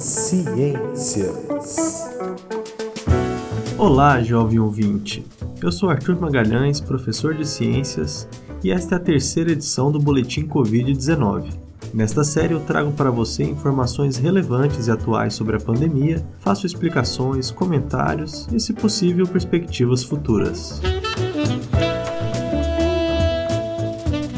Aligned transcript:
Ciências. 0.00 1.76
Olá, 3.76 4.22
jovem 4.22 4.58
ouvinte. 4.58 5.26
Eu 5.62 5.70
sou 5.70 5.90
Arthur 5.90 6.18
Magalhães, 6.18 6.80
professor 6.80 7.34
de 7.34 7.46
ciências, 7.46 8.26
e 8.64 8.70
esta 8.70 8.94
é 8.94 8.96
a 8.96 9.00
terceira 9.00 9.52
edição 9.52 9.92
do 9.92 9.98
Boletim 9.98 10.48
Covid-19. 10.48 11.50
Nesta 11.92 12.24
série 12.24 12.54
eu 12.54 12.60
trago 12.60 12.92
para 12.92 13.10
você 13.10 13.44
informações 13.44 14.16
relevantes 14.16 14.86
e 14.86 14.90
atuais 14.90 15.34
sobre 15.34 15.56
a 15.56 15.60
pandemia, 15.60 16.26
faço 16.38 16.64
explicações, 16.64 17.50
comentários 17.50 18.48
e, 18.50 18.58
se 18.58 18.72
possível, 18.72 19.26
perspectivas 19.26 20.02
futuras. 20.02 20.80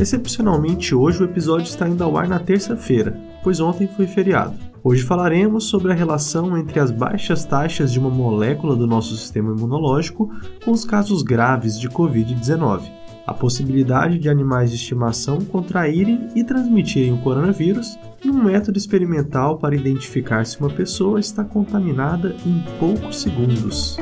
Excepcionalmente 0.01 0.93
hoje 0.93 1.23
o 1.23 1.25
episódio 1.25 1.69
está 1.69 1.89
indo 1.89 2.03
ao 2.03 2.17
ar 2.19 2.27
na 2.27 2.41
terça-feira, 2.41 3.17
pois 3.45 3.61
ontem 3.61 3.87
foi 3.87 4.09
feriado. 4.09 4.72
Hoje 4.85 5.05
falaremos 5.05 5.69
sobre 5.69 5.93
a 5.93 5.95
relação 5.95 6.59
entre 6.59 6.81
as 6.81 6.91
baixas 6.91 7.45
taxas 7.45 7.93
de 7.93 8.01
uma 8.01 8.11
molécula 8.11 8.75
do 8.75 8.85
nosso 8.85 9.17
sistema 9.17 9.53
imunológico 9.53 10.29
com 10.65 10.73
os 10.73 10.85
casos 10.85 11.23
graves 11.23 11.79
de 11.79 11.89
Covid-19, 11.89 12.91
a 13.25 13.33
possibilidade 13.33 14.19
de 14.19 14.29
animais 14.29 14.71
de 14.71 14.77
estimação 14.77 15.39
contraírem 15.41 16.27
e 16.35 16.43
transmitirem 16.43 17.13
o 17.13 17.19
coronavírus 17.19 17.97
e 18.25 18.29
um 18.29 18.43
método 18.43 18.77
experimental 18.77 19.57
para 19.57 19.77
identificar 19.77 20.45
se 20.45 20.59
uma 20.59 20.71
pessoa 20.71 21.21
está 21.21 21.45
contaminada 21.45 22.35
em 22.45 22.65
poucos 22.81 23.23
segundos. 23.23 23.97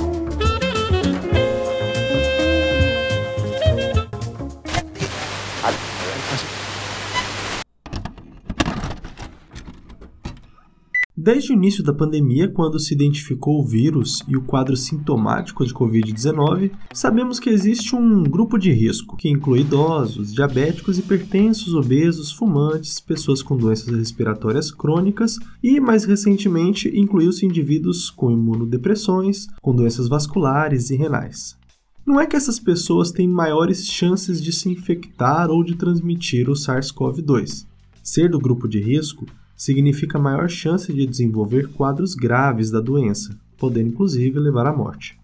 Desde 11.32 11.52
o 11.52 11.54
início 11.54 11.84
da 11.84 11.95
pandemia, 11.95 12.48
quando 12.48 12.80
se 12.80 12.92
identificou 12.92 13.60
o 13.60 13.64
vírus 13.64 14.20
e 14.26 14.36
o 14.36 14.42
quadro 14.42 14.76
sintomático 14.76 15.64
de 15.64 15.73
Covid-19, 15.73 16.73
sabemos 16.92 17.38
que 17.38 17.48
existe 17.48 17.95
um 17.95 18.24
grupo 18.24 18.59
de 18.59 18.73
risco, 18.73 19.16
que 19.16 19.28
inclui 19.28 19.60
idosos, 19.60 20.34
diabéticos, 20.34 20.98
hipertensos, 20.98 21.73
obesos, 21.73 22.32
fumantes, 22.32 22.98
pessoas 22.98 23.45
com 23.45 23.56
doenças 23.56 23.95
respiratórias 23.95 24.73
crônicas 24.73 25.36
e, 25.62 25.78
mais 25.78 26.04
recentemente, 26.04 26.90
incluiu-se 26.98 27.46
indivíduos 27.46 28.10
com 28.10 28.32
imunodepressões, 28.32 29.46
com 29.62 29.73
doenças 29.73 30.08
vasculares 30.08 30.90
e 30.90 30.96
renais. 30.96 31.56
Não 32.04 32.20
é 32.20 32.26
que 32.26 32.34
essas 32.34 32.58
pessoas 32.58 33.12
têm 33.12 33.28
maiores 33.28 33.86
chances 33.86 34.42
de 34.42 34.52
se 34.52 34.68
infectar 34.68 35.48
ou 35.48 35.62
de 35.62 35.76
transmitir 35.76 36.51
o 36.51 36.54
SARS-CoV-2. 36.54 37.66
Ser 38.02 38.28
do 38.28 38.40
grupo 38.40 38.66
de 38.66 38.80
risco 38.80 39.26
significa 39.61 40.19
maior 40.19 40.49
chance 40.49 40.91
de 40.91 41.07
desenvolver 41.07 41.69
quadros 41.69 42.15
graves 42.15 42.71
da 42.71 42.80
doença, 42.80 43.39
podendo 43.59 43.91
inclusive 43.91 44.39
levar 44.39 44.66
à 44.66 44.75
morte. 44.75 45.21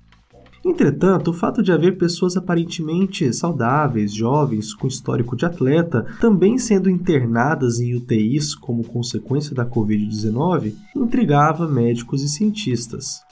Entretanto, 0.63 1.31
o 1.31 1.33
fato 1.33 1.63
de 1.63 1.73
haver 1.73 1.97
pessoas 1.97 2.37
aparentemente 2.37 3.33
saudáveis, 3.33 4.13
jovens, 4.13 4.75
com 4.75 4.87
histórico 4.87 5.35
de 5.35 5.47
atleta, 5.47 6.05
também 6.21 6.59
sendo 6.59 6.91
internadas 6.91 7.81
em 7.81 7.95
UTIs 7.95 8.55
como 8.55 8.85
consequência 8.85 9.55
da 9.55 9.65
Covid-19, 9.65 10.75
intrigava 10.95 11.67
médicos 11.67 12.23
e 12.23 12.29
cientistas. 12.29 13.23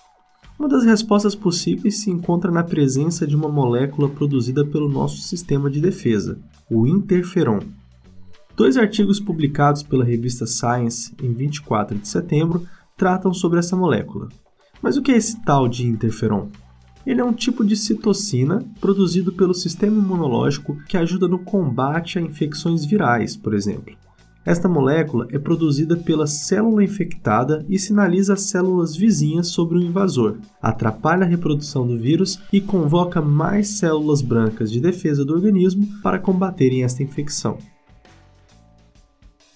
Uma 0.58 0.70
das 0.70 0.84
respostas 0.84 1.34
possíveis 1.34 2.00
se 2.00 2.10
encontra 2.10 2.50
na 2.50 2.64
presença 2.64 3.26
de 3.26 3.36
uma 3.36 3.50
molécula 3.50 4.08
produzida 4.08 4.64
pelo 4.64 4.88
nosso 4.88 5.18
sistema 5.18 5.70
de 5.70 5.82
defesa, 5.82 6.38
o 6.70 6.86
interferon. 6.86 7.60
Dois 8.56 8.76
artigos 8.76 9.18
publicados 9.18 9.82
pela 9.82 10.04
revista 10.04 10.46
Science 10.46 11.12
em 11.20 11.32
24 11.32 11.98
de 11.98 12.06
setembro 12.06 12.64
tratam 12.96 13.34
sobre 13.34 13.58
essa 13.58 13.74
molécula. 13.74 14.28
Mas 14.80 14.96
o 14.96 15.02
que 15.02 15.10
é 15.10 15.16
esse 15.16 15.42
tal 15.44 15.66
de 15.68 15.84
interferon? 15.84 16.48
Ele 17.04 17.20
é 17.20 17.24
um 17.24 17.32
tipo 17.32 17.64
de 17.64 17.76
citocina 17.76 18.64
produzido 18.80 19.32
pelo 19.32 19.52
sistema 19.52 19.98
imunológico 19.98 20.76
que 20.86 20.96
ajuda 20.96 21.26
no 21.26 21.40
combate 21.40 22.16
a 22.16 22.22
infecções 22.22 22.84
virais, 22.84 23.36
por 23.36 23.54
exemplo. 23.54 23.92
Esta 24.46 24.68
molécula 24.68 25.26
é 25.32 25.38
produzida 25.38 25.96
pela 25.96 26.26
célula 26.26 26.84
infectada 26.84 27.64
e 27.68 27.76
sinaliza 27.76 28.34
as 28.34 28.42
células 28.42 28.94
vizinhas 28.94 29.48
sobre 29.48 29.78
o 29.78 29.82
invasor, 29.82 30.38
atrapalha 30.62 31.24
a 31.24 31.28
reprodução 31.28 31.86
do 31.86 31.98
vírus 31.98 32.38
e 32.52 32.60
convoca 32.60 33.20
mais 33.20 33.68
células 33.68 34.22
brancas 34.22 34.70
de 34.70 34.80
defesa 34.80 35.24
do 35.24 35.32
organismo 35.32 35.88
para 36.02 36.20
combaterem 36.20 36.84
esta 36.84 37.02
infecção. 37.02 37.58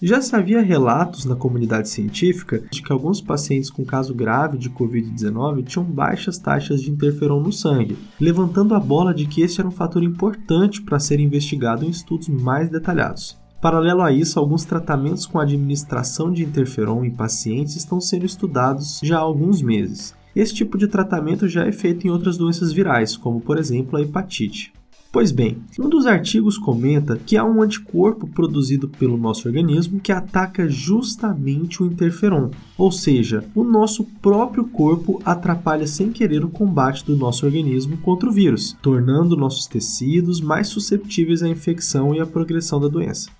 Já 0.01 0.21
se 0.21 0.33
havia 0.33 0.61
relatos 0.61 1.25
na 1.25 1.35
comunidade 1.35 1.89
científica 1.89 2.63
de 2.71 2.81
que 2.81 2.89
alguns 2.89 3.19
pacientes 3.19 3.69
com 3.69 3.83
caso 3.83 4.13
grave 4.13 4.57
de 4.57 4.69
Covid-19 4.69 5.65
tinham 5.65 5.83
baixas 5.83 6.37
taxas 6.37 6.81
de 6.81 6.89
interferon 6.89 7.41
no 7.41 7.51
sangue, 7.51 7.97
levantando 8.17 8.73
a 8.73 8.79
bola 8.79 9.13
de 9.13 9.25
que 9.25 9.41
esse 9.41 9.59
era 9.59 9.67
um 9.67 9.71
fator 9.71 10.01
importante 10.01 10.81
para 10.81 10.99
ser 10.99 11.19
investigado 11.19 11.83
em 11.83 11.89
estudos 11.89 12.29
mais 12.29 12.69
detalhados. 12.69 13.37
Paralelo 13.61 14.01
a 14.01 14.09
isso, 14.09 14.39
alguns 14.39 14.63
tratamentos 14.63 15.25
com 15.25 15.37
administração 15.37 16.31
de 16.31 16.45
interferon 16.45 17.03
em 17.03 17.11
pacientes 17.11 17.75
estão 17.75 17.99
sendo 17.99 18.25
estudados 18.25 19.01
já 19.03 19.17
há 19.17 19.21
alguns 19.21 19.61
meses. 19.61 20.15
Esse 20.33 20.53
tipo 20.53 20.77
de 20.77 20.87
tratamento 20.87 21.45
já 21.45 21.65
é 21.65 21.73
feito 21.73 22.07
em 22.07 22.09
outras 22.09 22.37
doenças 22.37 22.71
virais, 22.71 23.17
como 23.17 23.41
por 23.41 23.57
exemplo 23.57 23.97
a 23.97 24.01
hepatite. 24.01 24.71
Pois 25.11 25.31
bem, 25.31 25.57
um 25.79 25.89
dos 25.89 26.05
artigos 26.05 26.55
comenta 26.55 27.17
que 27.17 27.35
há 27.35 27.43
um 27.43 27.63
anticorpo 27.63 28.27
produzido 28.27 28.87
pelo 28.87 29.17
nosso 29.17 29.47
organismo 29.47 29.99
que 29.99 30.11
ataca 30.11 30.69
justamente 30.69 31.81
o 31.81 31.87
interferon, 31.87 32.51
ou 32.77 32.91
seja, 32.91 33.43
o 33.55 33.63
nosso 33.63 34.03
próprio 34.21 34.65
corpo 34.65 35.19
atrapalha 35.25 35.87
sem 35.87 36.11
querer 36.11 36.45
o 36.45 36.49
combate 36.49 37.03
do 37.03 37.17
nosso 37.17 37.43
organismo 37.43 37.97
contra 37.97 38.29
o 38.29 38.31
vírus, 38.31 38.77
tornando 38.83 39.35
nossos 39.35 39.65
tecidos 39.65 40.39
mais 40.39 40.67
susceptíveis 40.67 41.41
à 41.41 41.49
infecção 41.49 42.13
e 42.13 42.19
à 42.19 42.25
progressão 42.27 42.79
da 42.79 42.87
doença. 42.87 43.38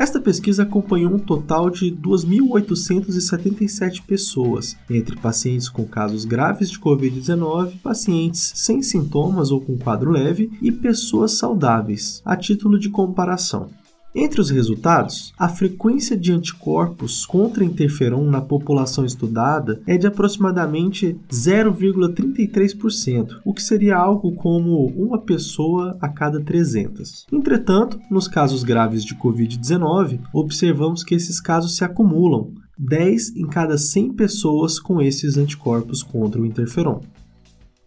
Esta 0.00 0.18
pesquisa 0.18 0.62
acompanhou 0.62 1.12
um 1.12 1.18
total 1.18 1.68
de 1.68 1.94
2.877 1.94 4.02
pessoas, 4.06 4.74
entre 4.88 5.14
pacientes 5.14 5.68
com 5.68 5.84
casos 5.84 6.24
graves 6.24 6.70
de 6.70 6.80
Covid-19, 6.80 7.74
pacientes 7.82 8.50
sem 8.54 8.80
sintomas 8.80 9.50
ou 9.50 9.60
com 9.60 9.76
quadro 9.76 10.10
leve 10.10 10.50
e 10.62 10.72
pessoas 10.72 11.32
saudáveis, 11.32 12.22
a 12.24 12.34
título 12.34 12.78
de 12.78 12.88
comparação. 12.88 13.68
Entre 14.12 14.40
os 14.40 14.50
resultados, 14.50 15.32
a 15.38 15.48
frequência 15.48 16.16
de 16.16 16.32
anticorpos 16.32 17.24
contra 17.24 17.64
interferon 17.64 18.28
na 18.28 18.40
população 18.40 19.04
estudada 19.04 19.80
é 19.86 19.96
de 19.96 20.08
aproximadamente 20.08 21.16
0,33%, 21.30 23.40
o 23.44 23.54
que 23.54 23.62
seria 23.62 23.96
algo 23.96 24.34
como 24.34 24.86
uma 24.86 25.20
pessoa 25.20 25.96
a 26.00 26.08
cada 26.08 26.40
300. 26.40 27.26
Entretanto, 27.32 28.00
nos 28.10 28.26
casos 28.26 28.64
graves 28.64 29.04
de 29.04 29.14
Covid-19, 29.14 30.18
observamos 30.32 31.04
que 31.04 31.14
esses 31.14 31.40
casos 31.40 31.76
se 31.76 31.84
acumulam, 31.84 32.52
10 32.76 33.36
em 33.36 33.46
cada 33.46 33.78
100 33.78 34.14
pessoas 34.14 34.80
com 34.80 35.00
esses 35.00 35.36
anticorpos 35.36 36.02
contra 36.02 36.40
o 36.40 36.46
interferon. 36.46 37.00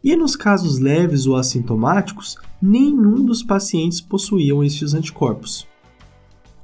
E 0.02 0.16
nos 0.16 0.38
casos 0.38 0.80
leves 0.80 1.26
ou 1.26 1.36
assintomáticos, 1.36 2.38
nenhum 2.62 3.26
dos 3.26 3.44
pacientes 3.44 4.00
possuíam 4.00 4.64
estes 4.64 4.94
anticorpos. 4.94 5.68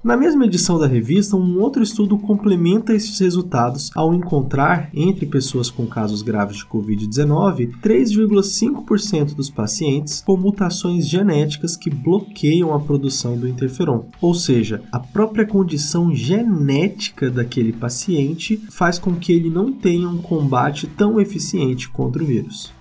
Na 0.01 0.15
mesma 0.15 0.45
edição 0.45 0.79
da 0.79 0.87
revista, 0.87 1.35
um 1.35 1.59
outro 1.59 1.83
estudo 1.83 2.17
complementa 2.17 2.93
esses 2.93 3.19
resultados 3.19 3.91
ao 3.93 4.13
encontrar, 4.13 4.89
entre 4.93 5.25
pessoas 5.25 5.69
com 5.69 5.85
casos 5.85 6.21
graves 6.21 6.59
de 6.59 6.65
Covid-19, 6.65 7.71
3,5% 7.81 9.35
dos 9.35 9.49
pacientes 9.49 10.23
com 10.25 10.37
mutações 10.37 11.05
genéticas 11.05 11.75
que 11.75 11.89
bloqueiam 11.89 12.73
a 12.73 12.79
produção 12.79 13.37
do 13.37 13.45
interferon. 13.45 14.05
Ou 14.21 14.33
seja, 14.33 14.81
a 14.89 14.99
própria 14.99 15.45
condição 15.45 16.15
genética 16.15 17.29
daquele 17.29 17.73
paciente 17.73 18.55
faz 18.71 18.97
com 18.97 19.13
que 19.15 19.33
ele 19.33 19.49
não 19.49 19.73
tenha 19.73 20.07
um 20.07 20.21
combate 20.21 20.87
tão 20.87 21.19
eficiente 21.19 21.89
contra 21.89 22.23
o 22.23 22.25
vírus. 22.25 22.71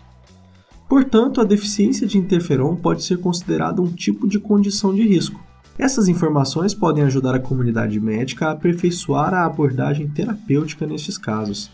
Portanto, 0.88 1.40
a 1.40 1.44
deficiência 1.44 2.06
de 2.06 2.16
interferon 2.16 2.76
pode 2.76 3.02
ser 3.02 3.18
considerada 3.18 3.82
um 3.82 3.90
tipo 3.90 4.28
de 4.28 4.38
condição 4.38 4.94
de 4.94 5.02
risco 5.02 5.47
essas 5.78 6.08
informações 6.08 6.74
podem 6.74 7.04
ajudar 7.04 7.34
a 7.34 7.40
comunidade 7.40 8.00
médica 8.00 8.46
a 8.46 8.50
aperfeiçoar 8.50 9.32
a 9.32 9.44
abordagem 9.44 10.08
terapêutica 10.08 10.86
nestes 10.86 11.16
casos. 11.16 11.70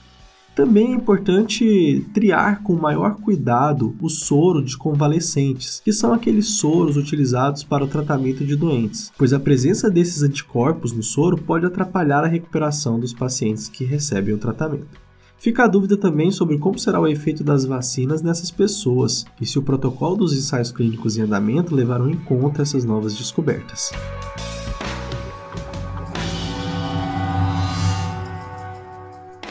Também 0.54 0.92
é 0.92 0.94
importante 0.94 2.06
triar 2.14 2.62
com 2.62 2.74
maior 2.74 3.16
cuidado 3.16 3.96
o 4.00 4.08
soro 4.08 4.62
de 4.62 4.78
convalescentes, 4.78 5.80
que 5.84 5.92
são 5.92 6.12
aqueles 6.12 6.46
soros 6.58 6.96
utilizados 6.96 7.64
para 7.64 7.82
o 7.82 7.88
tratamento 7.88 8.44
de 8.44 8.54
doentes, 8.54 9.10
pois 9.18 9.32
a 9.32 9.40
presença 9.40 9.90
desses 9.90 10.22
anticorpos 10.22 10.92
no 10.92 11.02
soro 11.02 11.36
pode 11.36 11.66
atrapalhar 11.66 12.22
a 12.22 12.28
recuperação 12.28 13.00
dos 13.00 13.12
pacientes 13.12 13.68
que 13.68 13.84
recebem 13.84 14.32
o 14.32 14.38
tratamento. 14.38 15.03
Fica 15.44 15.64
a 15.64 15.69
dúvida 15.69 15.94
também 15.94 16.31
sobre 16.31 16.56
como 16.56 16.79
será 16.79 16.99
o 16.99 17.06
efeito 17.06 17.44
das 17.44 17.67
vacinas 17.67 18.23
nessas 18.23 18.50
pessoas 18.50 19.26
e 19.38 19.44
se 19.44 19.58
o 19.58 19.62
protocolo 19.62 20.17
dos 20.17 20.32
ensaios 20.32 20.73
clínicos 20.73 21.19
em 21.19 21.20
andamento 21.20 21.75
levarão 21.75 22.08
em 22.08 22.17
conta 22.17 22.62
essas 22.62 22.82
novas 22.82 23.14
descobertas. 23.14 23.93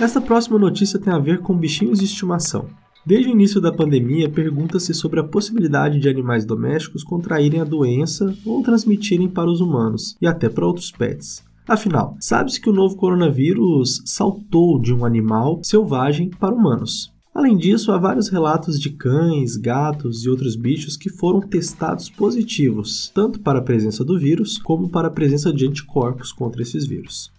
Esta 0.01 0.19
próxima 0.19 0.57
notícia 0.57 0.97
tem 0.97 1.13
a 1.13 1.19
ver 1.19 1.41
com 1.41 1.55
bichinhos 1.55 1.99
de 1.99 2.05
estimação. 2.05 2.65
Desde 3.05 3.29
o 3.29 3.31
início 3.31 3.61
da 3.61 3.71
pandemia, 3.71 4.27
pergunta-se 4.27 4.95
sobre 4.95 5.19
a 5.19 5.23
possibilidade 5.23 5.99
de 5.99 6.09
animais 6.09 6.43
domésticos 6.43 7.03
contraírem 7.03 7.61
a 7.61 7.63
doença 7.63 8.35
ou 8.43 8.63
transmitirem 8.63 9.29
para 9.29 9.51
os 9.51 9.61
humanos 9.61 10.17
e 10.19 10.25
até 10.25 10.49
para 10.49 10.65
outros 10.65 10.89
pets. 10.91 11.43
Afinal, 11.67 12.17
sabe-se 12.19 12.59
que 12.59 12.69
o 12.69 12.73
novo 12.73 12.95
coronavírus 12.97 14.01
saltou 14.05 14.81
de 14.81 14.93
um 14.93 15.05
animal 15.05 15.61
selvagem 15.63 16.29
para 16.29 16.53
humanos. 16.53 17.13
Além 17.33 17.57
disso, 17.57 17.91
há 17.91 17.97
vários 17.97 18.29
relatos 18.29 18.79
de 18.79 18.91
cães, 18.91 19.55
gatos 19.55 20.23
e 20.23 20.29
outros 20.29 20.55
bichos 20.55 20.95
que 20.95 21.09
foram 21.09 21.41
testados 21.41 22.09
positivos, 22.09 23.11
tanto 23.15 23.39
para 23.39 23.59
a 23.59 23.63
presença 23.63 24.03
do 24.03 24.19
vírus 24.19 24.59
como 24.59 24.89
para 24.89 25.07
a 25.07 25.11
presença 25.11 25.51
de 25.51 25.65
anticorpos 25.65 26.31
contra 26.31 26.61
esses 26.61 26.85
vírus. 26.85 27.31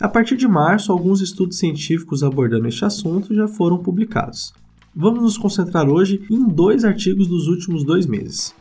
A 0.00 0.08
partir 0.08 0.36
de 0.36 0.48
março, 0.48 0.92
alguns 0.92 1.20
estudos 1.20 1.58
científicos 1.58 2.22
abordando 2.22 2.66
este 2.66 2.84
assunto 2.84 3.34
já 3.34 3.46
foram 3.46 3.78
publicados. 3.78 4.52
Vamos 4.94 5.22
nos 5.22 5.38
concentrar 5.38 5.88
hoje 5.88 6.22
em 6.28 6.48
dois 6.48 6.84
artigos 6.84 7.28
dos 7.28 7.46
últimos 7.46 7.84
dois 7.84 8.06
meses. 8.06 8.54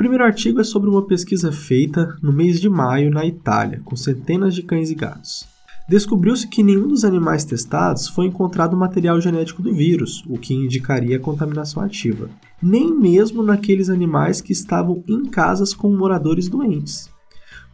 O 0.00 0.02
primeiro 0.02 0.24
artigo 0.24 0.62
é 0.62 0.64
sobre 0.64 0.88
uma 0.88 1.04
pesquisa 1.04 1.52
feita 1.52 2.16
no 2.22 2.32
mês 2.32 2.58
de 2.58 2.70
maio 2.70 3.10
na 3.10 3.26
Itália, 3.26 3.82
com 3.84 3.94
centenas 3.94 4.54
de 4.54 4.62
cães 4.62 4.90
e 4.90 4.94
gatos. 4.94 5.46
Descobriu-se 5.86 6.48
que 6.48 6.62
nenhum 6.62 6.88
dos 6.88 7.04
animais 7.04 7.44
testados 7.44 8.08
foi 8.08 8.24
encontrado 8.24 8.74
material 8.74 9.20
genético 9.20 9.60
do 9.60 9.74
vírus, 9.74 10.24
o 10.26 10.38
que 10.38 10.54
indicaria 10.54 11.18
a 11.18 11.20
contaminação 11.20 11.82
ativa, 11.82 12.30
nem 12.62 12.90
mesmo 12.90 13.42
naqueles 13.42 13.90
animais 13.90 14.40
que 14.40 14.54
estavam 14.54 15.04
em 15.06 15.26
casas 15.26 15.74
com 15.74 15.94
moradores 15.94 16.48
doentes. 16.48 17.10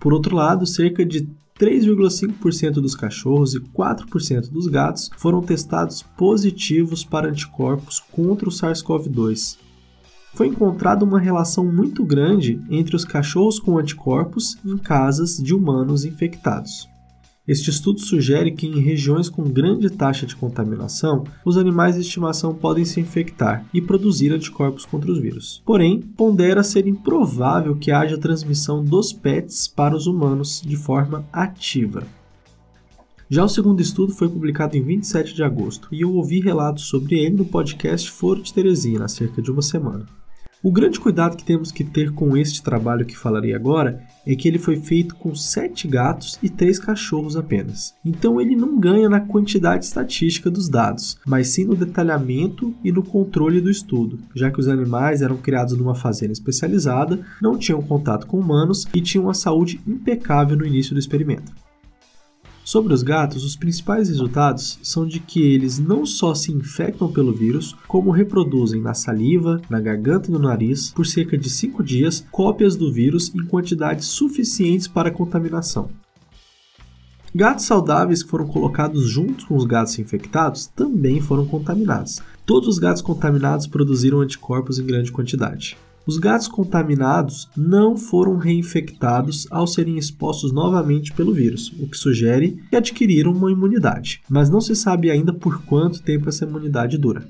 Por 0.01 0.13
outro 0.13 0.35
lado, 0.35 0.67
cerca 0.67 1.07
de 1.07 1.29
3,5% 1.57 2.73
dos 2.81 2.97
cachorros 2.97 3.55
e 3.55 3.61
4% 3.61 4.51
dos 4.51 4.67
gatos 4.67 5.11
foram 5.17 5.43
testados 5.43 6.03
positivos 6.03 7.05
para 7.05 7.29
anticorpos 7.29 8.01
contra 8.01 8.49
o 8.49 8.53
SARS-CoV-2. 8.53 9.65
Foi 10.35 10.49
encontrada 10.49 11.05
uma 11.05 11.19
relação 11.19 11.65
muito 11.65 12.05
grande 12.05 12.61
entre 12.71 12.95
os 12.95 13.05
cachorros 13.05 13.59
com 13.59 13.79
anticorpos 13.79 14.57
em 14.65 14.77
casas 14.77 15.37
de 15.37 15.55
humanos 15.55 16.05
infectados. 16.05 16.89
Este 17.47 17.71
estudo 17.71 18.01
sugere 18.01 18.51
que 18.51 18.67
em 18.67 18.81
regiões 18.81 19.29
com 19.29 19.45
grande 19.45 19.89
taxa 19.89 20.27
de 20.27 20.35
contaminação, 20.35 21.23
os 21.45 21.57
animais 21.57 21.95
de 21.95 22.01
estimação 22.01 22.53
podem 22.53 22.85
se 22.85 23.01
infectar 23.01 23.65
e 23.73 23.81
produzir 23.81 24.33
anticorpos 24.33 24.85
contra 24.85 25.13
os 25.13 25.21
vírus. 25.21 25.63
Porém, 25.65 26.01
pondera 26.01 26.65
ser 26.65 26.89
improvável 26.89 27.77
que 27.77 27.93
haja 27.93 28.19
transmissão 28.19 28.83
dos 28.83 29.13
pets 29.13 29.69
para 29.69 29.95
os 29.95 30.09
humanos 30.09 30.61
de 30.61 30.77
forma 30.77 31.25
ativa. 31.33 32.03
Já 33.29 33.45
o 33.45 33.49
segundo 33.49 33.83
estudo 33.83 34.15
foi 34.15 34.29
publicado 34.29 34.77
em 34.77 34.83
27 34.83 35.35
de 35.35 35.43
agosto 35.43 35.89
e 35.91 36.03
eu 36.03 36.15
ouvi 36.15 36.41
relatos 36.41 36.85
sobre 36.85 37.19
ele 37.19 37.35
no 37.35 37.45
podcast 37.45 38.09
Foro 38.09 38.41
de 38.41 38.55
Teresina 38.55 39.07
há 39.07 39.09
cerca 39.09 39.43
de 39.43 39.51
uma 39.51 39.63
semana. 39.63 40.07
O 40.63 40.71
grande 40.71 41.01
cuidado 41.01 41.37
que 41.37 41.45
temos 41.45 41.73
que 41.73 41.83
ter 41.83 42.13
com 42.13 42.37
este 42.37 42.63
trabalho 42.63 43.05
que 43.05 43.19
falarei 43.19 43.53
agora 43.53 44.01
é 44.25 44.37
que 44.37 44.47
ele 44.47 44.61
foi 44.61 44.77
feito 44.77 45.17
com 45.17 45.35
7 45.35 45.89
gatos 45.89 46.39
e 46.41 46.49
3 46.49 46.79
cachorros 46.79 47.37
apenas. 47.37 47.95
Então 48.05 48.41
ele 48.41 48.55
não 48.55 48.79
ganha 48.79 49.09
na 49.09 49.19
quantidade 49.19 49.87
estatística 49.87 50.49
dos 50.49 50.69
dados, 50.69 51.19
mas 51.27 51.49
sim 51.49 51.65
no 51.65 51.75
detalhamento 51.75 52.73
e 52.85 52.93
no 52.93 53.03
controle 53.03 53.61
do 53.61 53.71
estudo, 53.71 54.21
já 54.37 54.53
que 54.53 54.61
os 54.61 54.69
animais 54.69 55.21
eram 55.21 55.37
criados 55.37 55.77
numa 55.77 55.97
fazenda 55.97 56.33
especializada, 56.33 57.19
não 57.43 57.59
tinham 57.59 57.83
contato 57.83 58.29
com 58.29 58.39
humanos 58.39 58.87
e 58.95 59.01
tinham 59.01 59.25
uma 59.25 59.35
saúde 59.35 59.81
impecável 59.85 60.57
no 60.57 60.65
início 60.65 60.95
do 60.95 61.01
experimento. 61.01 61.66
Sobre 62.67 62.93
os 62.93 63.05
gatos, 63.05 63.45
os 63.45 63.55
principais 63.55 64.09
resultados 64.09 64.81
são 64.83 65.07
de 65.07 65.21
que 65.21 65.41
eles 65.41 65.79
não 65.79 66.05
só 66.05 66.35
se 66.35 66.51
infectam 66.51 67.13
pelo 67.13 67.33
vírus, 67.33 67.77
como 67.87 68.11
reproduzem 68.11 68.83
na 68.83 68.93
saliva, 68.93 69.63
na 69.71 69.79
garganta 69.79 70.29
e 70.29 70.33
no 70.33 70.41
nariz, 70.41 70.91
por 70.91 71.07
cerca 71.07 71.39
de 71.39 71.49
5 71.49 71.81
dias, 71.85 72.27
cópias 72.29 72.75
do 72.75 72.93
vírus 72.93 73.33
em 73.33 73.47
quantidades 73.47 74.07
suficientes 74.07 74.89
para 74.89 75.11
a 75.11 75.13
contaminação. 75.13 75.89
Gatos 77.33 77.67
saudáveis 77.67 78.25
que 78.25 78.31
foram 78.31 78.49
colocados 78.49 79.09
junto 79.09 79.47
com 79.47 79.55
os 79.55 79.65
gatos 79.65 79.97
infectados 80.01 80.67
também 80.67 81.21
foram 81.21 81.47
contaminados. 81.47 82.19
Todos 82.45 82.69
os 82.69 82.81
gatos 82.81 83.01
contaminados 83.01 83.69
produziram 83.69 84.21
anticorpos 84.21 84.81
em 84.81 84.85
grande 84.85 85.13
quantidade. 85.13 85.77
Os 86.07 86.19
gatos 86.19 86.47
contaminados 86.47 87.49
não 87.57 87.97
foram 87.97 88.37
reinfectados 88.37 89.49
ao 89.51 89.67
serem 89.67 89.99
expostos 89.99 90.53
novamente 90.53 91.13
pelo 91.13 91.35
vírus, 91.35 91.73
o 91.81 91.89
que 91.89 91.97
sugere 91.97 92.63
que 92.71 92.77
adquiriram 92.77 93.33
uma 93.33 93.51
imunidade, 93.51 94.21
mas 94.31 94.49
não 94.49 94.61
se 94.61 94.77
sabe 94.77 95.11
ainda 95.11 95.33
por 95.33 95.65
quanto 95.65 96.01
tempo 96.01 96.29
essa 96.29 96.45
imunidade 96.45 96.97
dura. 96.97 97.27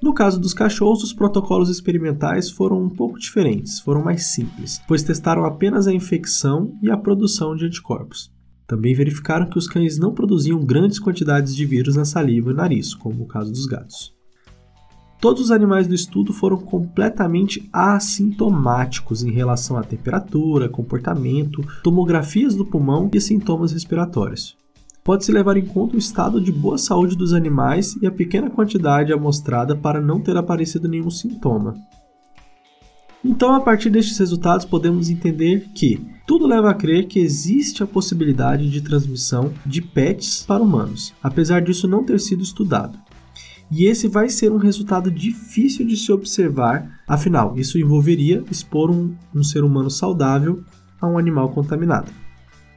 No 0.00 0.14
caso 0.14 0.40
dos 0.40 0.54
cachorros, 0.54 1.02
os 1.02 1.12
protocolos 1.12 1.68
experimentais 1.68 2.48
foram 2.48 2.80
um 2.80 2.88
pouco 2.88 3.18
diferentes, 3.18 3.80
foram 3.80 4.04
mais 4.04 4.26
simples, 4.26 4.80
pois 4.86 5.02
testaram 5.02 5.44
apenas 5.44 5.88
a 5.88 5.92
infecção 5.92 6.72
e 6.80 6.90
a 6.90 6.96
produção 6.96 7.56
de 7.56 7.66
anticorpos. 7.66 8.32
Também 8.68 8.94
verificaram 8.94 9.50
que 9.50 9.58
os 9.58 9.66
cães 9.66 9.98
não 9.98 10.14
produziam 10.14 10.64
grandes 10.64 11.00
quantidades 11.00 11.56
de 11.56 11.66
vírus 11.66 11.96
na 11.96 12.04
saliva 12.04 12.52
e 12.52 12.54
nariz, 12.54 12.94
como 12.94 13.24
o 13.24 13.26
caso 13.26 13.50
dos 13.50 13.66
gatos. 13.66 14.19
Todos 15.20 15.42
os 15.42 15.50
animais 15.50 15.86
do 15.86 15.94
estudo 15.94 16.32
foram 16.32 16.56
completamente 16.56 17.68
assintomáticos 17.70 19.22
em 19.22 19.30
relação 19.30 19.76
à 19.76 19.82
temperatura, 19.82 20.66
comportamento, 20.66 21.62
tomografias 21.82 22.54
do 22.54 22.64
pulmão 22.64 23.10
e 23.12 23.20
sintomas 23.20 23.70
respiratórios. 23.70 24.56
Pode-se 25.04 25.30
levar 25.30 25.58
em 25.58 25.66
conta 25.66 25.94
o 25.94 25.98
estado 25.98 26.40
de 26.40 26.50
boa 26.50 26.78
saúde 26.78 27.16
dos 27.16 27.34
animais 27.34 27.96
e 28.00 28.06
a 28.06 28.10
pequena 28.10 28.48
quantidade 28.48 29.12
amostrada 29.12 29.76
para 29.76 30.00
não 30.00 30.20
ter 30.20 30.38
aparecido 30.38 30.88
nenhum 30.88 31.10
sintoma. 31.10 31.74
Então, 33.22 33.54
a 33.54 33.60
partir 33.60 33.90
destes 33.90 34.16
resultados, 34.16 34.64
podemos 34.64 35.10
entender 35.10 35.68
que 35.74 36.00
tudo 36.26 36.46
leva 36.46 36.70
a 36.70 36.74
crer 36.74 37.06
que 37.06 37.18
existe 37.18 37.82
a 37.82 37.86
possibilidade 37.86 38.70
de 38.70 38.80
transmissão 38.80 39.52
de 39.66 39.82
pets 39.82 40.44
para 40.46 40.62
humanos, 40.62 41.12
apesar 41.22 41.60
disso 41.60 41.86
não 41.86 42.04
ter 42.04 42.18
sido 42.18 42.42
estudado. 42.42 42.98
E 43.70 43.84
esse 43.84 44.08
vai 44.08 44.28
ser 44.28 44.50
um 44.50 44.56
resultado 44.56 45.10
difícil 45.10 45.86
de 45.86 45.96
se 45.96 46.10
observar, 46.10 47.00
afinal, 47.06 47.54
isso 47.56 47.78
envolveria 47.78 48.42
expor 48.50 48.90
um, 48.90 49.14
um 49.34 49.44
ser 49.44 49.62
humano 49.62 49.90
saudável 49.90 50.64
a 51.00 51.06
um 51.06 51.16
animal 51.16 51.50
contaminado. 51.50 52.10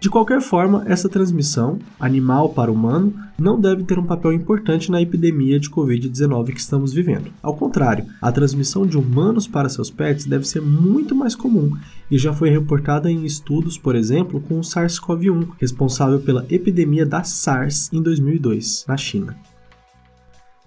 De 0.04 0.10
qualquer 0.10 0.42
forma, 0.42 0.84
essa 0.86 1.08
transmissão, 1.08 1.80
animal 1.98 2.50
para 2.50 2.70
humano, 2.70 3.14
não 3.40 3.58
deve 3.58 3.86
ter 3.86 3.98
um 3.98 4.06
papel 4.06 4.34
importante 4.34 4.92
na 4.92 5.02
epidemia 5.02 5.58
de 5.58 5.70
Covid-19 5.70 6.48
que 6.52 6.60
estamos 6.60 6.92
vivendo. 6.92 7.32
Ao 7.42 7.56
contrário, 7.56 8.06
a 8.22 8.30
transmissão 8.30 8.86
de 8.86 8.98
humanos 8.98 9.48
para 9.48 9.70
seus 9.70 9.90
pets 9.90 10.26
deve 10.26 10.46
ser 10.46 10.62
muito 10.62 11.16
mais 11.16 11.36
comum 11.36 11.72
e 12.12 12.18
já 12.18 12.34
foi 12.34 12.50
reportada 12.50 13.10
em 13.10 13.24
estudos, 13.24 13.78
por 13.78 13.96
exemplo, 13.96 14.42
com 14.42 14.60
o 14.60 14.62
SARS-CoV-1, 14.62 15.52
responsável 15.58 16.20
pela 16.20 16.46
epidemia 16.50 17.06
da 17.06 17.24
SARS 17.24 17.90
em 17.94 18.02
2002, 18.02 18.84
na 18.86 18.98
China. 18.98 19.38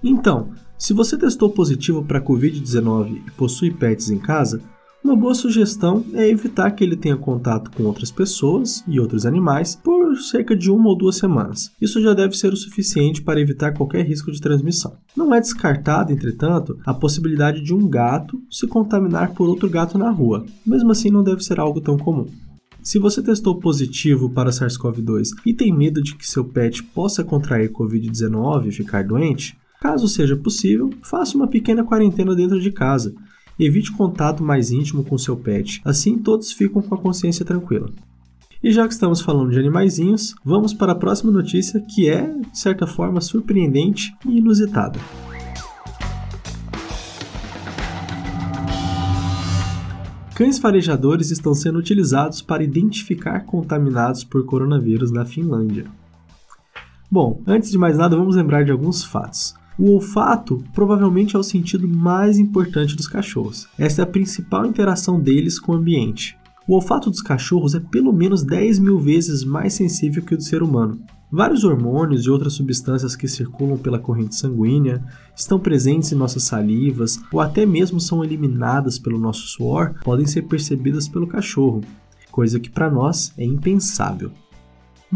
Então, 0.09 0.51
se 0.79 0.95
você 0.95 1.19
testou 1.19 1.51
positivo 1.51 2.05
para 2.05 2.21
Covid-19 2.21 3.23
e 3.27 3.31
possui 3.33 3.73
pets 3.73 4.09
em 4.09 4.19
casa, 4.19 4.63
uma 5.03 5.17
boa 5.17 5.35
sugestão 5.35 6.05
é 6.15 6.29
evitar 6.29 6.71
que 6.71 6.85
ele 6.85 6.97
tenha 6.97 7.17
contato 7.17 7.73
com 7.73 7.83
outras 7.83 8.11
pessoas 8.13 8.85
e 8.87 9.01
outros 9.01 9.27
animais 9.27 9.75
por 9.75 10.17
cerca 10.17 10.55
de 10.55 10.71
uma 10.71 10.89
ou 10.89 10.97
duas 10.97 11.17
semanas. 11.17 11.73
Isso 11.81 12.01
já 12.01 12.15
deve 12.15 12.37
ser 12.37 12.53
o 12.53 12.57
suficiente 12.57 13.21
para 13.21 13.41
evitar 13.41 13.73
qualquer 13.73 14.07
risco 14.07 14.31
de 14.31 14.41
transmissão. 14.41 14.97
Não 15.17 15.35
é 15.35 15.41
descartada, 15.41 16.13
entretanto, 16.13 16.79
a 16.87 16.95
possibilidade 16.95 17.61
de 17.61 17.75
um 17.75 17.89
gato 17.89 18.41
se 18.49 18.69
contaminar 18.69 19.35
por 19.35 19.49
outro 19.49 19.69
gato 19.69 19.99
na 19.99 20.11
rua. 20.11 20.47
Mesmo 20.65 20.93
assim, 20.93 21.11
não 21.11 21.25
deve 21.25 21.43
ser 21.43 21.59
algo 21.59 21.81
tão 21.81 21.97
comum. 21.97 22.27
Se 22.81 23.01
você 23.01 23.21
testou 23.21 23.59
positivo 23.59 24.31
para 24.31 24.51
SARS-CoV-2 24.51 25.31
e 25.45 25.53
tem 25.53 25.77
medo 25.77 26.01
de 26.01 26.15
que 26.15 26.25
seu 26.25 26.45
pet 26.45 26.81
possa 26.85 27.25
contrair 27.25 27.73
Covid-19 27.73 28.69
e 28.69 28.73
ficar 28.73 29.03
doente, 29.03 29.59
Caso 29.87 30.09
seja 30.09 30.37
possível, 30.37 30.91
faça 31.01 31.37
uma 31.37 31.47
pequena 31.47 31.85
quarentena 31.85 32.35
dentro 32.35 32.61
de 32.61 32.73
casa. 32.73 33.15
Evite 33.57 33.93
contato 33.93 34.43
mais 34.43 34.73
íntimo 34.73 35.05
com 35.05 35.17
seu 35.17 35.37
pet, 35.37 35.81
assim 35.85 36.19
todos 36.19 36.51
ficam 36.51 36.83
com 36.83 36.93
a 36.97 36.99
consciência 36.99 37.45
tranquila. 37.45 37.89
E 38.61 38.73
já 38.73 38.85
que 38.89 38.93
estamos 38.93 39.21
falando 39.21 39.53
de 39.53 39.61
animaizinhos, 39.61 40.35
vamos 40.45 40.75
para 40.75 40.91
a 40.91 40.97
próxima 40.97 41.31
notícia 41.31 41.81
que 41.81 42.09
é, 42.09 42.27
de 42.27 42.59
certa 42.59 42.85
forma, 42.85 43.21
surpreendente 43.21 44.13
e 44.27 44.39
inusitada. 44.39 44.99
Cães 50.35 50.59
farejadores 50.59 51.31
estão 51.31 51.55
sendo 51.55 51.79
utilizados 51.79 52.43
para 52.43 52.65
identificar 52.65 53.39
contaminados 53.45 54.25
por 54.25 54.45
coronavírus 54.45 55.13
na 55.13 55.25
Finlândia. 55.25 55.87
Bom, 57.09 57.41
antes 57.47 57.71
de 57.71 57.79
mais 57.79 57.97
nada, 57.97 58.17
vamos 58.17 58.35
lembrar 58.35 58.65
de 58.65 58.73
alguns 58.73 59.05
fatos. 59.05 59.55
O 59.79 59.91
olfato 59.91 60.65
provavelmente 60.73 61.37
é 61.37 61.39
o 61.39 61.43
sentido 61.43 61.87
mais 61.87 62.39
importante 62.39 62.97
dos 62.97 63.07
cachorros. 63.07 63.69
Essa 63.79 64.01
é 64.01 64.05
a 64.05 64.07
principal 64.07 64.65
interação 64.65 65.21
deles 65.21 65.59
com 65.59 65.73
o 65.73 65.75
ambiente. 65.75 66.39
O 66.67 66.75
olfato 66.75 67.11
dos 67.11 67.21
cachorros 67.21 67.75
é 67.75 67.81
pelo 67.81 68.13
menos 68.13 68.43
10 68.43 68.79
mil 68.79 68.99
vezes 68.99 69.45
mais 69.45 69.75
sensível 69.75 70.23
que 70.23 70.35
o 70.35 70.37
do 70.37 70.43
ser 70.43 70.63
humano. 70.63 70.99
Vários 71.31 71.63
hormônios 71.63 72.25
e 72.25 72.31
outras 72.31 72.55
substâncias 72.55 73.15
que 73.15 73.29
circulam 73.29 73.77
pela 73.77 73.99
corrente 73.99 74.37
sanguínea 74.37 75.03
estão 75.37 75.61
presentes 75.61 76.11
em 76.11 76.15
nossas 76.15 76.45
salivas 76.45 77.21
ou 77.31 77.41
até 77.41 77.67
mesmo 77.67 78.01
são 78.01 78.25
eliminadas 78.25 78.99
pelo 78.99 79.19
nosso 79.19 79.47
suor 79.49 79.95
podem 80.03 80.27
ser 80.27 80.43
percebidas 80.43 81.07
pelo 81.07 81.27
cachorro, 81.27 81.83
coisa 82.31 82.59
que 82.59 82.71
para 82.71 82.91
nós 82.91 83.33
é 83.37 83.45
impensável. 83.45 84.31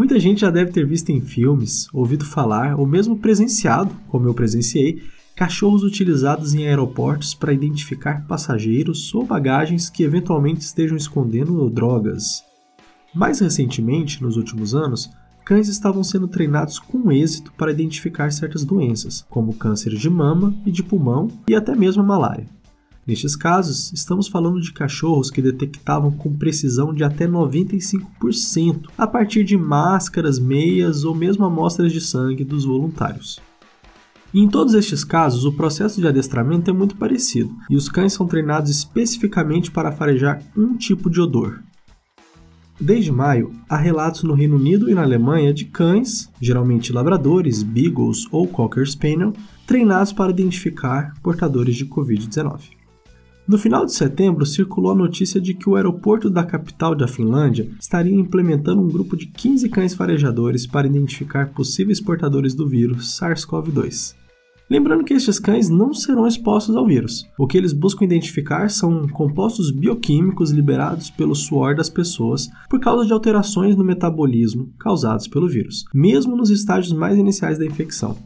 Muita 0.00 0.18
gente 0.18 0.40
já 0.40 0.50
deve 0.50 0.72
ter 0.72 0.86
visto 0.86 1.10
em 1.10 1.20
filmes, 1.20 1.86
ouvido 1.92 2.24
falar 2.24 2.80
ou 2.80 2.86
mesmo 2.86 3.18
presenciado, 3.18 3.94
como 4.08 4.26
eu 4.26 4.32
presenciei, 4.32 5.02
cachorros 5.36 5.82
utilizados 5.82 6.54
em 6.54 6.66
aeroportos 6.66 7.34
para 7.34 7.52
identificar 7.52 8.26
passageiros 8.26 9.14
ou 9.14 9.26
bagagens 9.26 9.90
que 9.90 10.02
eventualmente 10.02 10.62
estejam 10.62 10.96
escondendo 10.96 11.68
drogas. 11.68 12.42
Mais 13.14 13.40
recentemente, 13.40 14.22
nos 14.22 14.38
últimos 14.38 14.74
anos, 14.74 15.10
cães 15.44 15.68
estavam 15.68 16.02
sendo 16.02 16.26
treinados 16.26 16.78
com 16.78 17.12
êxito 17.12 17.52
para 17.52 17.70
identificar 17.70 18.32
certas 18.32 18.64
doenças, 18.64 19.26
como 19.28 19.52
câncer 19.52 19.94
de 19.94 20.08
mama 20.08 20.54
e 20.64 20.72
de 20.72 20.82
pulmão 20.82 21.28
e 21.46 21.54
até 21.54 21.76
mesmo 21.76 22.00
a 22.02 22.06
malária. 22.06 22.46
Nestes 23.10 23.34
casos, 23.34 23.92
estamos 23.92 24.28
falando 24.28 24.60
de 24.60 24.72
cachorros 24.72 25.32
que 25.32 25.42
detectavam 25.42 26.12
com 26.12 26.32
precisão 26.32 26.94
de 26.94 27.02
até 27.02 27.26
95% 27.26 28.88
a 28.96 29.04
partir 29.04 29.42
de 29.42 29.56
máscaras, 29.56 30.38
meias 30.38 31.02
ou 31.02 31.12
mesmo 31.12 31.44
amostras 31.44 31.92
de 31.92 32.00
sangue 32.00 32.44
dos 32.44 32.64
voluntários. 32.64 33.40
Em 34.32 34.48
todos 34.48 34.74
estes 34.74 35.02
casos, 35.02 35.44
o 35.44 35.52
processo 35.52 36.00
de 36.00 36.06
adestramento 36.06 36.70
é 36.70 36.72
muito 36.72 36.94
parecido, 36.94 37.52
e 37.68 37.74
os 37.74 37.88
cães 37.88 38.12
são 38.12 38.28
treinados 38.28 38.70
especificamente 38.70 39.72
para 39.72 39.90
farejar 39.90 40.40
um 40.56 40.76
tipo 40.76 41.10
de 41.10 41.20
odor, 41.20 41.64
Desde 42.82 43.12
maio, 43.12 43.52
há 43.68 43.76
relatos 43.76 44.22
no 44.22 44.32
Reino 44.32 44.56
Unido 44.56 44.88
e 44.88 44.94
na 44.94 45.02
Alemanha 45.02 45.52
de 45.52 45.66
cães, 45.66 46.30
geralmente 46.40 46.94
labradores, 46.94 47.62
beagles 47.62 48.24
ou 48.32 48.48
cocker 48.48 48.88
spaniel, 48.88 49.34
treinados 49.66 50.14
para 50.14 50.30
identificar 50.30 51.12
portadores 51.22 51.76
de 51.76 51.84
Covid-19. 51.84 52.79
No 53.50 53.58
final 53.58 53.84
de 53.84 53.92
setembro, 53.92 54.46
circulou 54.46 54.92
a 54.92 54.94
notícia 54.94 55.40
de 55.40 55.54
que 55.54 55.68
o 55.68 55.74
aeroporto 55.74 56.30
da 56.30 56.44
capital 56.44 56.94
da 56.94 57.08
Finlândia 57.08 57.68
estaria 57.80 58.14
implementando 58.14 58.80
um 58.80 58.86
grupo 58.86 59.16
de 59.16 59.26
15 59.26 59.68
cães 59.68 59.92
farejadores 59.92 60.68
para 60.68 60.86
identificar 60.86 61.50
possíveis 61.50 62.00
portadores 62.00 62.54
do 62.54 62.68
vírus 62.68 63.18
SARS-CoV-2. 63.18 64.14
Lembrando 64.70 65.02
que 65.02 65.14
estes 65.14 65.40
cães 65.40 65.68
não 65.68 65.92
serão 65.92 66.28
expostos 66.28 66.76
ao 66.76 66.86
vírus. 66.86 67.28
O 67.36 67.44
que 67.44 67.58
eles 67.58 67.72
buscam 67.72 68.04
identificar 68.04 68.70
são 68.70 69.08
compostos 69.08 69.72
bioquímicos 69.72 70.52
liberados 70.52 71.10
pelo 71.10 71.34
suor 71.34 71.74
das 71.74 71.90
pessoas 71.90 72.48
por 72.68 72.78
causa 72.78 73.04
de 73.04 73.12
alterações 73.12 73.74
no 73.74 73.82
metabolismo 73.82 74.72
causados 74.78 75.26
pelo 75.26 75.48
vírus, 75.48 75.86
mesmo 75.92 76.36
nos 76.36 76.50
estágios 76.50 76.92
mais 76.92 77.18
iniciais 77.18 77.58
da 77.58 77.66
infecção. 77.66 78.16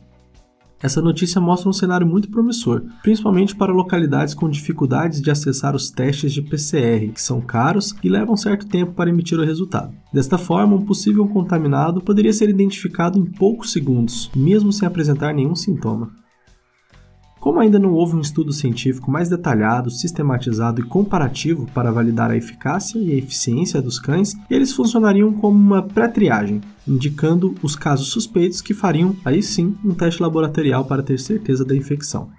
Essa 0.84 1.00
notícia 1.00 1.40
mostra 1.40 1.70
um 1.70 1.72
cenário 1.72 2.06
muito 2.06 2.28
promissor, 2.28 2.82
principalmente 3.02 3.56
para 3.56 3.72
localidades 3.72 4.34
com 4.34 4.50
dificuldades 4.50 5.18
de 5.22 5.30
acessar 5.30 5.74
os 5.74 5.88
testes 5.88 6.30
de 6.30 6.42
PCR, 6.42 7.10
que 7.10 7.22
são 7.22 7.40
caros 7.40 7.94
e 8.04 8.08
levam 8.10 8.36
certo 8.36 8.66
tempo 8.66 8.92
para 8.92 9.08
emitir 9.08 9.38
o 9.38 9.44
resultado. 9.46 9.94
Desta 10.12 10.36
forma, 10.36 10.76
um 10.76 10.84
possível 10.84 11.26
contaminado 11.26 12.02
poderia 12.02 12.34
ser 12.34 12.50
identificado 12.50 13.18
em 13.18 13.24
poucos 13.24 13.72
segundos, 13.72 14.30
mesmo 14.36 14.70
sem 14.70 14.86
apresentar 14.86 15.32
nenhum 15.32 15.54
sintoma. 15.54 16.12
Como 17.44 17.60
ainda 17.60 17.78
não 17.78 17.92
houve 17.92 18.16
um 18.16 18.22
estudo 18.22 18.54
científico 18.54 19.10
mais 19.10 19.28
detalhado, 19.28 19.90
sistematizado 19.90 20.80
e 20.80 20.84
comparativo 20.84 21.68
para 21.74 21.92
validar 21.92 22.30
a 22.30 22.36
eficácia 22.38 22.98
e 22.98 23.12
a 23.12 23.16
eficiência 23.16 23.82
dos 23.82 23.98
cães, 23.98 24.34
eles 24.48 24.72
funcionariam 24.72 25.30
como 25.30 25.54
uma 25.54 25.82
pré-triagem, 25.82 26.62
indicando 26.88 27.54
os 27.62 27.76
casos 27.76 28.08
suspeitos 28.08 28.62
que 28.62 28.72
fariam, 28.72 29.14
aí 29.22 29.42
sim, 29.42 29.76
um 29.84 29.92
teste 29.92 30.22
laboratorial 30.22 30.86
para 30.86 31.02
ter 31.02 31.20
certeza 31.20 31.66
da 31.66 31.76
infecção. 31.76 32.30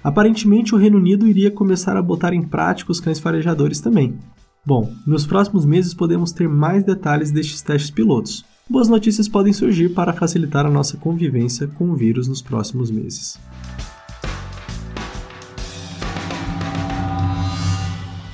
Aparentemente, 0.00 0.76
o 0.76 0.78
Reino 0.78 0.98
Unido 0.98 1.26
iria 1.26 1.50
começar 1.50 1.96
a 1.96 2.02
botar 2.02 2.32
em 2.32 2.42
prática 2.42 2.92
os 2.92 3.00
cães 3.00 3.18
farejadores 3.18 3.80
também. 3.80 4.16
Bom, 4.64 4.92
nos 5.04 5.26
próximos 5.26 5.66
meses 5.66 5.92
podemos 5.92 6.30
ter 6.30 6.48
mais 6.48 6.84
detalhes 6.84 7.32
destes 7.32 7.62
testes 7.62 7.90
pilotos. 7.90 8.44
Boas 8.70 8.88
notícias 8.88 9.28
podem 9.28 9.52
surgir 9.52 9.88
para 9.88 10.12
facilitar 10.12 10.64
a 10.64 10.70
nossa 10.70 10.96
convivência 10.96 11.66
com 11.66 11.90
o 11.90 11.96
vírus 11.96 12.28
nos 12.28 12.40
próximos 12.40 12.92
meses. 12.92 13.36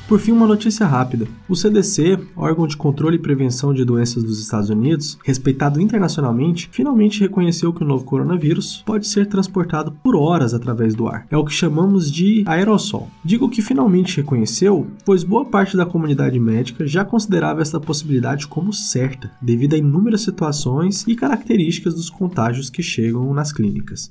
Por 0.09 0.21
fim, 0.21 0.31
uma 0.31 0.47
notícia 0.47 0.87
rápida. 0.87 1.27
O 1.49 1.57
CDC, 1.57 2.17
órgão 2.37 2.69
de 2.69 2.77
controle 2.77 3.17
e 3.17 3.21
prevenção 3.21 3.75
de 3.75 3.85
doenças 3.85 4.23
dos 4.23 4.41
Estados 4.41 4.71
Unidos, 4.71 5.19
respeitado 5.25 5.81
internacionalmente, 5.81 6.69
finalmente 6.71 7.19
reconheceu 7.21 7.73
que 7.73 7.83
o 7.83 7.87
novo 7.87 8.05
coronavírus 8.05 8.85
pode 8.87 9.09
ser 9.09 9.27
transportado 9.27 9.91
por 10.05 10.15
horas 10.15 10.55
através 10.55 10.95
do 10.95 11.09
ar. 11.09 11.27
É 11.29 11.37
o 11.37 11.45
que 11.45 11.53
chamamos 11.53 12.09
de 12.09 12.45
aerossol. 12.47 13.11
Digo 13.25 13.49
que 13.51 13.61
finalmente 13.61 14.19
reconheceu, 14.19 14.87
pois 15.05 15.25
boa 15.25 15.45
parte 15.45 15.77
da 15.77 15.85
comunidade 15.85 16.39
médica 16.39 16.87
já 16.87 17.05
considerava 17.05 17.61
essa 17.61 17.81
possibilidade 17.81 18.47
como 18.47 18.73
certa, 18.73 19.33
devido 19.43 19.75
a 19.75 19.79
inúmeras 19.79 20.21
situações 20.21 21.05
e 21.09 21.17
características 21.17 21.95
dos 21.97 22.09
contágios 22.09 22.71
que 22.71 22.83
chegam 22.83 23.35
nas 23.35 23.53
clínicas. 23.53 24.09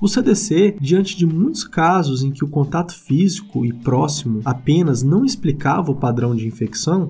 O 0.00 0.08
CDC, 0.08 0.76
diante 0.80 1.16
de 1.16 1.24
muitos 1.26 1.64
casos 1.64 2.22
em 2.22 2.30
que 2.30 2.44
o 2.44 2.48
contato 2.48 2.94
físico 2.94 3.64
e 3.64 3.72
próximo 3.72 4.40
apenas 4.44 5.02
não 5.02 5.24
explicava 5.24 5.90
o 5.90 5.96
padrão 5.96 6.34
de 6.34 6.46
infecção, 6.46 7.08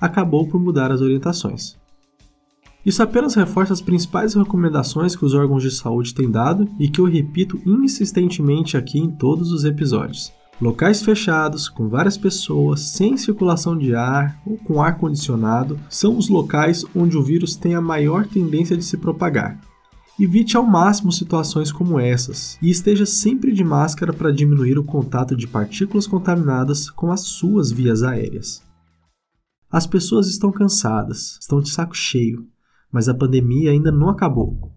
acabou 0.00 0.46
por 0.46 0.60
mudar 0.60 0.90
as 0.90 1.00
orientações. 1.00 1.76
Isso 2.84 3.02
apenas 3.02 3.34
reforça 3.34 3.72
as 3.72 3.80
principais 3.80 4.34
recomendações 4.34 5.16
que 5.16 5.24
os 5.24 5.32
órgãos 5.32 5.62
de 5.62 5.70
saúde 5.70 6.12
têm 6.12 6.30
dado 6.30 6.68
e 6.78 6.86
que 6.86 7.00
eu 7.00 7.06
repito 7.06 7.58
insistentemente 7.64 8.76
aqui 8.76 8.98
em 8.98 9.10
todos 9.10 9.50
os 9.50 9.64
episódios. 9.64 10.30
Locais 10.60 11.02
fechados, 11.02 11.68
com 11.68 11.88
várias 11.88 12.18
pessoas, 12.18 12.80
sem 12.80 13.16
circulação 13.16 13.76
de 13.76 13.94
ar 13.94 14.38
ou 14.46 14.56
com 14.58 14.82
ar 14.82 14.98
condicionado, 14.98 15.80
são 15.88 16.16
os 16.16 16.28
locais 16.28 16.84
onde 16.94 17.16
o 17.16 17.22
vírus 17.22 17.56
tem 17.56 17.74
a 17.74 17.80
maior 17.80 18.26
tendência 18.26 18.76
de 18.76 18.84
se 18.84 18.98
propagar. 18.98 19.58
Evite 20.18 20.56
ao 20.56 20.64
máximo 20.64 21.10
situações 21.10 21.72
como 21.72 21.98
essas 21.98 22.56
e 22.62 22.70
esteja 22.70 23.04
sempre 23.04 23.52
de 23.52 23.64
máscara 23.64 24.12
para 24.12 24.30
diminuir 24.30 24.78
o 24.78 24.84
contato 24.84 25.34
de 25.34 25.48
partículas 25.48 26.06
contaminadas 26.06 26.88
com 26.88 27.10
as 27.10 27.22
suas 27.22 27.72
vias 27.72 28.04
aéreas. 28.04 28.62
As 29.68 29.88
pessoas 29.88 30.28
estão 30.28 30.52
cansadas, 30.52 31.36
estão 31.40 31.60
de 31.60 31.68
saco 31.68 31.96
cheio, 31.96 32.46
mas 32.92 33.08
a 33.08 33.14
pandemia 33.14 33.72
ainda 33.72 33.90
não 33.90 34.08
acabou. 34.08 34.70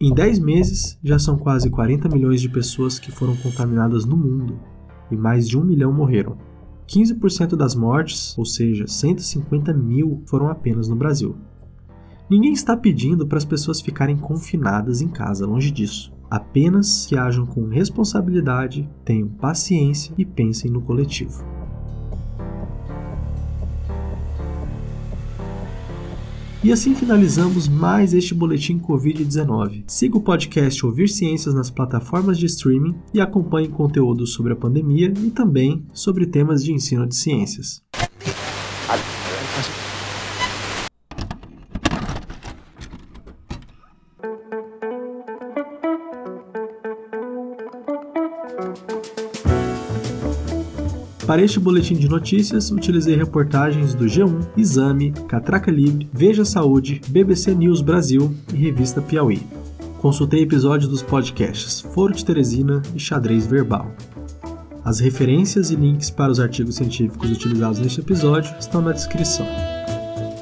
Em 0.00 0.12
10 0.12 0.40
meses, 0.40 0.98
já 1.00 1.16
são 1.16 1.38
quase 1.38 1.70
40 1.70 2.08
milhões 2.08 2.40
de 2.40 2.48
pessoas 2.48 2.98
que 2.98 3.12
foram 3.12 3.36
contaminadas 3.36 4.04
no 4.04 4.16
mundo 4.16 4.58
e 5.12 5.16
mais 5.16 5.48
de 5.48 5.56
um 5.56 5.62
milhão 5.62 5.92
morreram. 5.92 6.36
15% 6.88 7.54
das 7.54 7.76
mortes, 7.76 8.36
ou 8.36 8.44
seja, 8.44 8.88
150 8.88 9.72
mil, 9.72 10.24
foram 10.26 10.48
apenas 10.48 10.88
no 10.88 10.96
Brasil. 10.96 11.36
Ninguém 12.32 12.54
está 12.54 12.74
pedindo 12.74 13.26
para 13.26 13.36
as 13.36 13.44
pessoas 13.44 13.82
ficarem 13.82 14.16
confinadas 14.16 15.02
em 15.02 15.08
casa, 15.08 15.46
longe 15.46 15.70
disso. 15.70 16.10
Apenas 16.30 17.04
que 17.04 17.14
ajam 17.14 17.44
com 17.44 17.68
responsabilidade, 17.68 18.88
tenham 19.04 19.28
paciência 19.28 20.14
e 20.16 20.24
pensem 20.24 20.70
no 20.70 20.80
coletivo. 20.80 21.44
E 26.64 26.72
assim 26.72 26.94
finalizamos 26.94 27.68
mais 27.68 28.14
este 28.14 28.34
boletim 28.34 28.78
Covid-19. 28.78 29.84
Siga 29.86 30.16
o 30.16 30.22
podcast 30.22 30.86
Ouvir 30.86 31.10
Ciências 31.10 31.54
nas 31.54 31.68
plataformas 31.68 32.38
de 32.38 32.46
streaming 32.46 32.94
e 33.12 33.20
acompanhe 33.20 33.68
conteúdos 33.68 34.32
sobre 34.32 34.54
a 34.54 34.56
pandemia 34.56 35.12
e 35.22 35.30
também 35.30 35.84
sobre 35.92 36.24
temas 36.24 36.64
de 36.64 36.72
ensino 36.72 37.06
de 37.06 37.14
ciências. 37.14 37.82
Para 51.32 51.40
este 51.40 51.58
boletim 51.58 51.94
de 51.94 52.10
notícias, 52.10 52.70
utilizei 52.70 53.16
reportagens 53.16 53.94
do 53.94 54.04
G1, 54.04 54.48
Exame, 54.54 55.14
Catraca 55.26 55.70
Livre, 55.70 56.06
Veja 56.12 56.44
Saúde, 56.44 57.00
BBC 57.08 57.54
News 57.54 57.80
Brasil 57.80 58.34
e 58.52 58.56
Revista 58.58 59.00
Piauí. 59.00 59.40
Consultei 59.98 60.42
episódios 60.42 60.90
dos 60.90 61.00
podcasts 61.00 61.80
Foro 61.80 62.12
de 62.12 62.22
Teresina 62.22 62.82
e 62.94 63.00
Xadrez 63.00 63.46
Verbal. 63.46 63.90
As 64.84 65.00
referências 65.00 65.70
e 65.70 65.74
links 65.74 66.10
para 66.10 66.30
os 66.30 66.38
artigos 66.38 66.74
científicos 66.74 67.30
utilizados 67.30 67.78
neste 67.78 68.00
episódio 68.00 68.54
estão 68.60 68.82
na 68.82 68.92
descrição. 68.92 69.46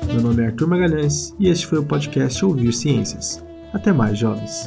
Meu 0.09 0.21
nome 0.21 0.43
é 0.43 0.47
Arthur 0.47 0.67
Magalhães 0.67 1.33
e 1.39 1.47
este 1.47 1.69
foi 1.69 1.79
o 1.79 1.85
podcast 1.85 2.45
Ouvir 2.45 2.73
Ciências. 2.73 3.41
Até 3.73 3.93
mais, 3.93 4.19
jovens! 4.19 4.65